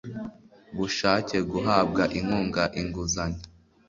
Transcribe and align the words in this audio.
bushake 0.77 1.37
guhabwa 1.51 2.03
inkunga 2.17 2.63
inguzanyo 2.81 3.41